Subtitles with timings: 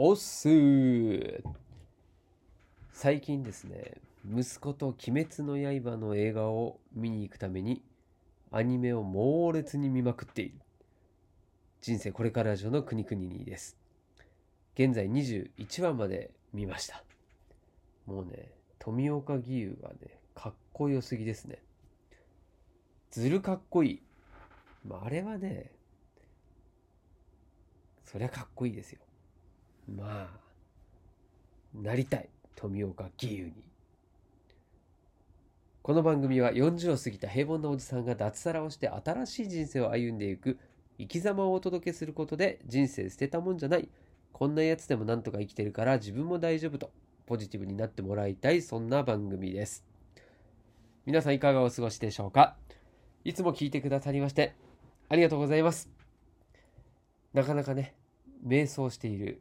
[0.00, 1.42] おっすー
[2.92, 3.94] 最近ですね、
[4.32, 7.82] 息子と鬼滅の刃の映画を見に行くために
[8.52, 10.54] アニメを猛烈に見まくっている。
[11.80, 13.76] 人生これからラジオの国々にです。
[14.74, 17.02] 現在21話まで見ました。
[18.06, 21.60] もうね、富岡義勇がね、かっこよすぎですね。
[23.10, 24.02] ずるかっこいい。
[24.86, 25.72] まあ、あれはね、
[28.04, 29.00] そりゃかっこいいですよ。
[29.96, 30.28] まあ、
[31.74, 32.28] なりたい。
[32.54, 33.54] 富岡義勇に。
[35.80, 40.58] この番組は40を過ぎた平凡なおじさんが脱サラをして新しい人生を歩んでいく
[40.98, 43.88] 生き様をお届けすることで人生捨てたもんじゃない。
[44.32, 46.90] こんなやつでもなんとか生きてるから自分も大丈夫と
[47.26, 49.84] ポジティブになってもらいたいそんな番組です。
[51.06, 52.56] 皆さんいかがお過ごしでしょうか？
[53.24, 54.54] いつも聞いてくださりまして
[55.08, 55.88] ありがとうございます。
[57.32, 57.94] なかなかね、
[58.46, 59.40] 瞑想している。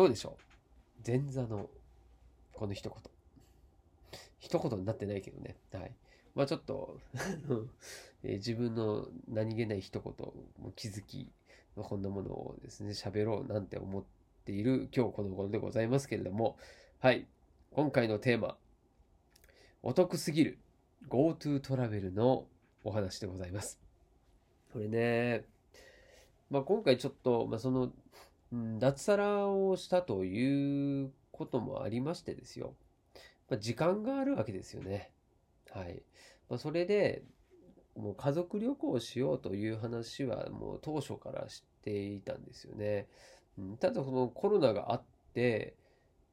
[0.00, 1.06] どうでしょう？
[1.06, 1.68] 前座の
[2.54, 2.98] この一言。
[4.38, 5.56] 一言になってないけどね。
[5.74, 5.92] はい。
[6.34, 6.98] まあちょっと
[8.24, 10.14] えー自分の何気ない一言
[10.58, 11.30] も気づき、
[11.76, 14.02] まあこんなものをですね、喋ろうなんて思っ
[14.46, 16.56] ている今日この頃でございますけれども、
[17.00, 17.26] はい。
[17.72, 18.56] 今回のテーマ、
[19.82, 20.58] お得すぎる
[21.10, 22.46] GoTo トラベルの
[22.84, 23.78] お話でございます。
[24.72, 25.44] これね、
[26.48, 27.92] まあ、今回ちょっと、まあ、その、
[28.52, 32.74] うん脱サラをしたということもありましてですよ。
[33.48, 35.10] まあ、時間があるわけですよね。
[35.70, 36.02] はい。
[36.48, 37.22] まあ、それで、
[37.96, 43.08] もう家族旅行をしようという話はもう当初から知っていたんですよね。
[43.58, 45.02] うん、ただこのコロナがあっ
[45.34, 45.74] て、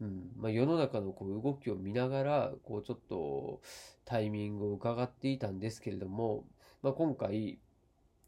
[0.00, 3.60] うんまあ、世の中のこう動きを見ながらこうちょっと
[4.04, 6.44] タイミングを伺っていたんですけれども、
[6.82, 7.58] まあ、今回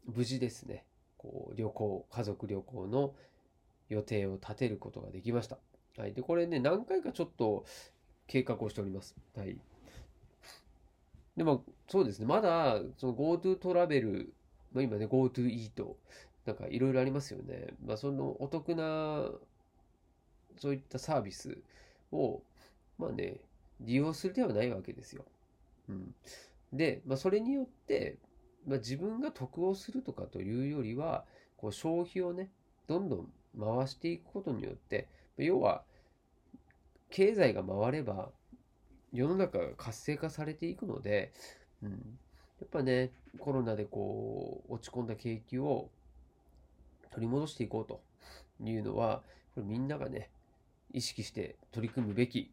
[0.05, 0.85] 無事ですね
[1.17, 3.13] こう旅行家族旅行の
[3.89, 5.57] 予定を立てることができました。
[5.97, 7.65] はい、でこれね何回かちょっと
[8.27, 9.15] 計画をしております。
[9.35, 9.57] はい、
[11.37, 14.33] でもそうですねまだその GoTo トラベル、
[14.73, 15.97] まあ、今ね GoTo イート
[16.45, 17.73] なんかいろいろありますよね。
[17.85, 19.31] まあ、そのお得な
[20.57, 21.57] そういったサービス
[22.11, 22.41] を、
[22.97, 23.41] まあね、
[23.81, 25.25] 利用するではないわけですよ。
[25.89, 26.15] うん、
[26.71, 28.17] で、まあ、それによって、
[28.67, 31.25] まあ、自分が得をするとかというよりは、
[31.57, 32.49] こう消費をね、
[32.87, 35.07] どんどん回していくことによって、
[35.37, 35.83] 要は、
[37.09, 38.29] 経済が回れば、
[39.13, 41.31] 世の中が活性化されていくので、
[41.81, 41.97] うん、や
[42.65, 45.89] っぱね、コロナでこう、落ち込んだ景気を
[47.11, 48.01] 取り戻していこうと
[48.63, 49.23] いうのは、
[49.53, 50.29] これみんながね、
[50.91, 52.51] 意識して取り組むべき、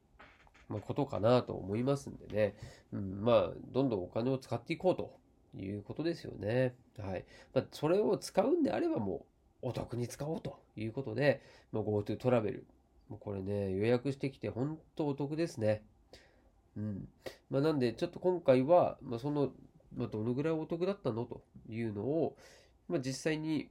[0.69, 2.55] まあ、ことかなと思いますんでね、
[2.93, 5.17] うん、まあ、どんどんお金を使っていこうと
[5.57, 6.75] いうことですよね。
[6.99, 7.25] はい。
[7.55, 9.32] まあ、それを使うんであればもう、
[9.63, 11.41] お得に使おうということで、
[11.73, 12.67] まあ、GoTo トラベル。
[13.09, 15.83] もうこれね、予約してきて本当お得ですね。
[16.77, 17.09] うん。
[17.51, 19.53] まあ、なんで、ちょっと今回は、まあ、その、
[19.97, 22.37] まあ、どのぐらいお得だったのというのを、
[22.89, 23.69] まあ、実際に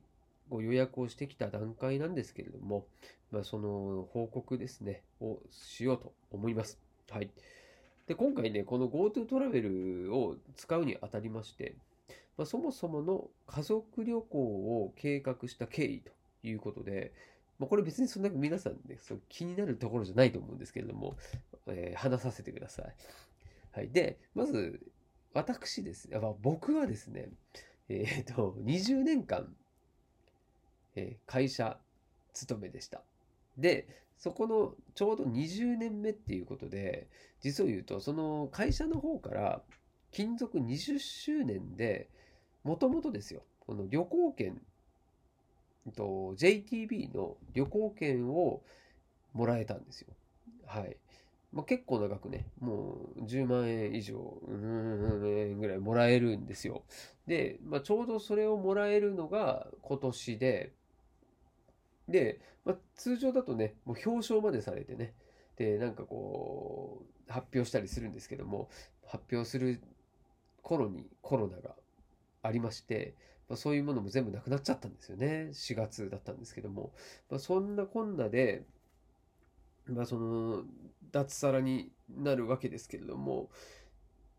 [0.49, 2.85] ご予約をしてきた段階なんですけれども、
[3.31, 6.79] まあ、その報告ですね、をしようと思います。
[7.09, 7.31] はい。
[8.07, 11.75] で、今回ね、この GoTo トラベルを使うにあたりまして、
[12.41, 17.13] まあ、そもそもの家族旅行を計画した経緯ということで、
[17.59, 21.17] まあ、これ別にそんな皆さんね、そ気になるところじゃないと思うんですけれども、
[21.67, 22.95] えー話させてください。
[23.73, 23.89] はい。
[23.91, 24.81] で、まず、
[25.35, 27.29] 私です、まあ僕はですね、
[27.89, 29.53] えっ、と、20年間、
[30.95, 31.77] えー会社
[32.33, 33.03] 勤めでした。
[33.55, 33.87] で、
[34.17, 37.07] そこのちょうど20年目っていうことで、
[37.39, 39.61] 実を言うと、その会社の方から、
[40.11, 42.09] 勤続20周年で、
[42.63, 44.61] もともとですよ、この旅行券、
[45.95, 48.61] と JTB の旅行券を
[49.33, 50.13] もらえたんですよ。
[50.67, 50.97] はい。
[51.51, 56.83] まあ、結構長くね、もう10万円以上、うん、ぐらいもらえるんですよ。
[57.27, 60.73] で、まあ、ちょうどそれをもらえるのが今年で、
[62.07, 65.13] で、まあ、通常だとね、もう表彰までされてね、
[65.57, 68.69] で、なんかこう、発表したりするんですけども、
[69.05, 69.81] 発表する
[70.61, 71.75] 頃にコロナが
[72.41, 73.15] ありまして、
[73.49, 75.49] まあ、そういうものも全部なくなっちゃったんですよね。
[75.53, 76.93] 4月だったんですけども。
[77.29, 78.63] まあ、そんなこんなで、
[79.87, 80.63] まあ、その、
[81.11, 83.49] 脱サラになるわけですけれども、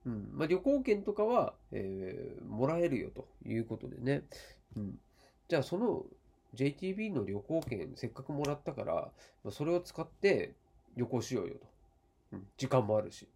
[0.04, 4.22] うんまあ、旅行券とかは、えーもらえるよということでね。
[4.76, 4.98] うん、
[5.48, 6.04] じゃあ、その
[6.54, 8.94] JTB の旅行券せっかくもらったから、
[9.44, 10.54] まあ、それを使って
[10.96, 11.66] 旅行しようよと。
[12.32, 13.28] うん、時間もあるし、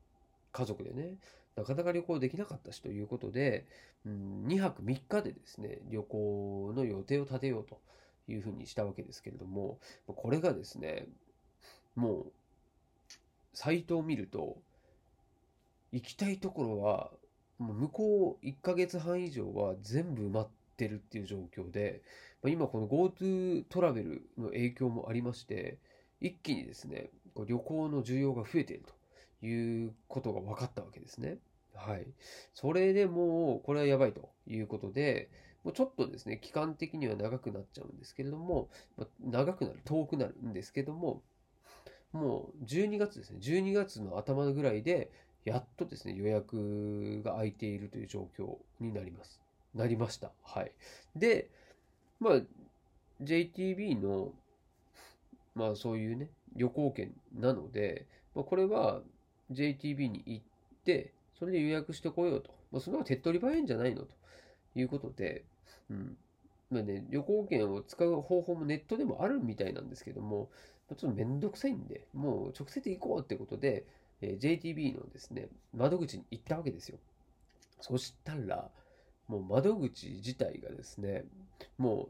[0.52, 1.16] 家族でね、
[1.56, 3.66] なかなか旅行できなかったしということで、
[4.04, 7.80] うん、2泊3日でですね、旅行の予定を立てようと
[8.28, 11.06] いうふうにしたわけですけれども、これがですね、
[11.94, 12.32] もう、
[13.54, 14.58] サイトを見ると、
[15.92, 17.10] 行きたいところは、
[17.58, 22.02] もう向こう1ヶ月半以上は全部埋まってるっていう状況で、
[22.42, 25.78] ま今この GoTo トラベルの影響もありまして、
[26.20, 27.10] 一気にですね、
[27.46, 28.84] 旅行の需要が増えている
[29.40, 31.38] ということが分かったわけですね。
[31.76, 32.06] はい。
[32.54, 35.30] それでもう、これはやばいということで、
[35.64, 41.22] もうちょっとですね、期間的には長くなっちゃうんですけれども、ま、長くなる、遠くなるんですけども、
[42.12, 45.10] もう12月ですね、12月の頭ぐらいで、
[45.44, 49.40] やっとですね、予約が空いているという状況になります。
[49.74, 50.32] なりました。
[50.42, 50.72] はい。
[51.14, 51.50] で、
[52.20, 52.40] まあ、
[53.22, 54.32] JTB の、
[55.54, 59.02] まあそういうね、旅行券なので、まあ、これは
[59.52, 60.44] JTB に行っ
[60.84, 62.50] て、それで予約してこようと。
[62.72, 64.02] まあ、その方が手っ取り早いんじゃないの？
[64.02, 64.08] と
[64.74, 65.44] いうことで、
[65.90, 66.16] うん。
[66.70, 70.50] まあね、旅行券を使う方法もネットでもあるみたいなんですけども、
[70.88, 73.86] ちょっとめんどくさいんで、もう直接行こうってことで、
[74.20, 76.98] えー、JTB のですね、窓口に行ったわけですよ。
[77.80, 78.70] そしたら、
[79.28, 81.24] もう窓口自体がですね、
[81.78, 82.08] も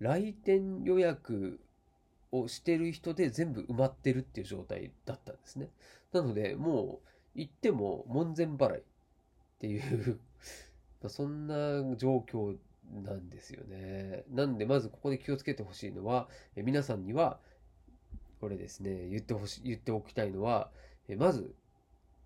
[0.00, 1.60] う来店予約
[2.32, 5.70] をしてる人で全部埋まってるっていう状態だったんですね。
[6.12, 8.82] なので、もう行っても門前払いっ
[9.58, 10.20] ていう
[11.08, 12.56] そんな状況
[13.02, 14.24] なんですよね。
[14.30, 17.40] なんで、まずここで気をつけてほしいのは、え皆さんには、
[18.40, 20.70] これですね、言ってほしい、言っておきたいのは、
[21.08, 21.54] えまず、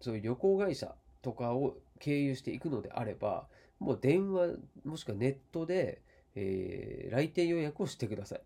[0.00, 6.02] そういう旅行会社とかを経由していくのであれば、もう電話、もしくはネットで、
[6.34, 8.42] えー、来店予約をしてください。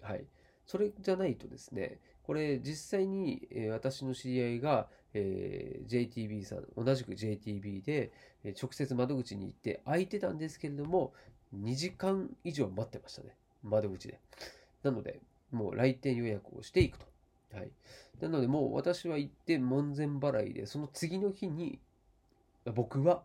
[0.00, 0.26] はい。
[0.66, 8.12] それじゃないとですね、これ実際に、え、私の知り合いが、えー、JTB さん、同じく JTB で、
[8.44, 11.12] えー、直接窓口に行って空いてたんですけれども、
[11.54, 13.36] 2時間以上待ってましたね。
[13.62, 14.20] 窓口で。
[14.82, 15.20] なので、
[15.50, 17.06] もう来店予約をしていくと。
[17.54, 17.70] はい。
[18.20, 21.78] なので、もう私は行って門前払いで、その次の日に、
[22.74, 23.22] 僕は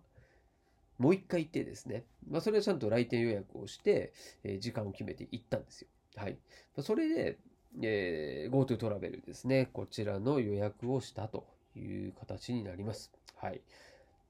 [0.97, 4.13] もう一回行ってですね、まあ、それはちゃんと来店予約をして、
[4.43, 5.87] えー、時間を決めて行ったんですよ。
[6.15, 6.37] はい。
[6.79, 7.37] それで、
[7.81, 11.45] えー、GoTo トラベルですね、こちらの予約をしたと
[11.77, 13.11] いう形になります。
[13.35, 13.61] はい。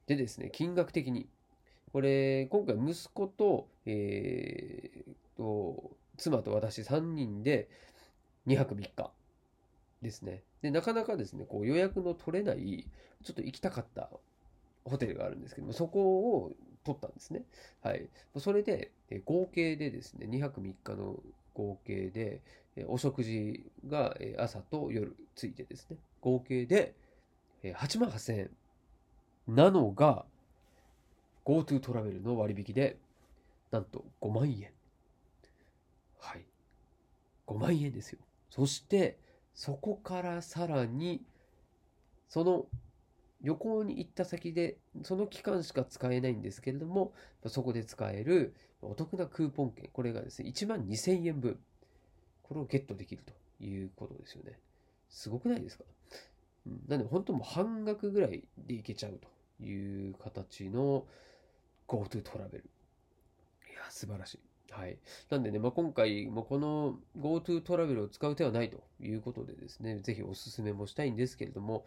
[0.08, 1.28] でですね、金額的に、
[1.92, 7.70] これ、今回息子と、えー、と、妻と私3人で
[8.48, 9.12] 2泊3日
[10.02, 10.44] ですね。
[10.62, 12.86] で、なかなかですね、こう予約の取れない、
[13.24, 14.10] ちょっと行きたかった
[14.86, 16.52] ホテルがあるんですけども、そこを
[16.84, 17.44] 取ったんですね。
[17.82, 18.08] はい。
[18.38, 18.92] それで、
[19.26, 21.20] 合計でですね、2泊3日の
[21.54, 22.42] 合計で、
[22.88, 26.94] お食事が朝と夜ついてですね、合計で
[27.64, 28.50] 8万8000円
[29.48, 30.26] なのが、
[31.46, 32.98] GoTo トラベルの割引で、
[33.72, 34.72] なんと5万円。
[36.20, 36.46] はい。
[37.46, 38.20] 5万円ですよ。
[38.50, 39.20] そして、
[39.54, 41.22] そこからさらに、
[42.28, 42.68] その
[43.42, 47.14] 旅行に行った先で、その期間しか使えないんですけれども、
[47.46, 51.60] そこで使えるお得なクーポン券、これがですね、1万2000円分、
[52.44, 53.34] これをゲットできると
[53.64, 54.60] いうことですよね。
[55.10, 55.86] すごくないですか、
[56.88, 61.06] なんで本当もう半額ぐらいでいけちゃうという形の
[61.88, 62.64] GoTo トラベル。
[63.72, 64.40] いや、素晴らしい。
[64.72, 64.98] はい。
[65.30, 71.86] なんでね、まあ、今回もこの GoTo トラベルを使う手はないということでですね、ぜひお勧めもしたいんですけれども、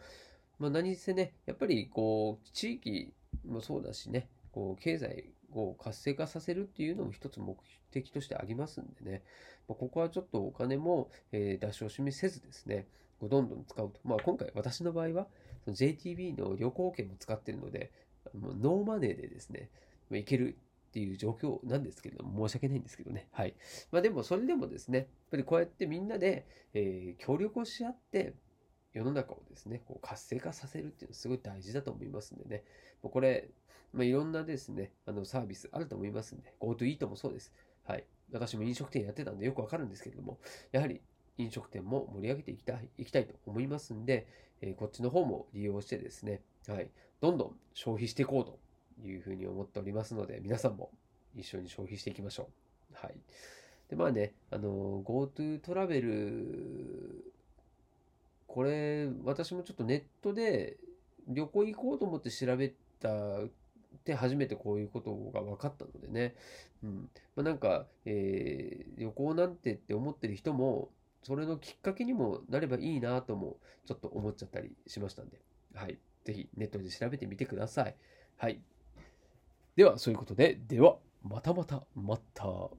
[0.59, 3.13] まあ、何せね、やっぱりこう、地域
[3.47, 7.57] もそうだしね、こう、経済を活性化させるっていうのも一つ目
[7.91, 9.23] 的としてありますんでね、
[9.67, 12.87] まあ、ここはちょっとお金も、えー、出し惜しみせずですね、
[13.21, 13.99] どんどん使うと。
[14.03, 15.27] まあ、今回私の場合は、
[15.67, 17.91] JTB の旅行券も使ってるので、
[18.39, 19.69] もうノーマネーでですね、
[20.09, 20.57] まあ、いける
[20.89, 23.27] っていう状況なんですけれども、申し訳ないんですけどね。
[23.31, 23.55] はい。
[23.91, 28.33] まあでも、それでもですね、やっぱりこうやってみんなで、えー、協力をし合って、
[28.93, 32.63] 世の中をですね、こう活性化させるっていうのはすごい大事だと思いますんでね。
[33.01, 33.49] もうこれ、
[33.93, 37.51] まあ、いろんなですね、あのサービスあると思いますんで、GoTo イートもそうです。
[37.83, 38.05] はい。
[38.31, 40.39] 私も飲食店やってたんでよくわかるんですけれども、
[40.71, 41.01] やはり
[41.37, 44.27] 飲食店も盛り上げていきたい、いきたいと思いますんで、
[44.61, 46.89] えー、こっちの方も利用してですね、はい。
[47.19, 48.59] どんどん消費していこうと
[49.07, 50.91] いうふうに思っておりますので、皆さんも
[51.35, 52.49] 一緒に消費していきましょ
[52.91, 52.95] う。
[52.95, 53.15] はい。
[53.89, 57.33] で、まあね、あの、GoTo トラベル
[58.53, 60.77] これ、私もちょっとネットで
[61.25, 63.09] 旅行行こうと思って調べた
[63.45, 63.49] っ
[64.03, 66.35] て初めてこういうことが分かったのでね。
[66.83, 67.09] うん。
[67.37, 70.89] まあ、なんか、えー、旅行なんてって思ってる人も、
[71.23, 73.55] それのきっかけにもなればいいなとも、
[73.85, 75.39] ちょっと思っちゃったりしましたんで。
[75.73, 75.97] はい。
[76.25, 77.95] ぜひネットで調べてみてください。
[78.35, 78.59] はい。
[79.77, 82.69] では、そういうことで、では、またまた、また。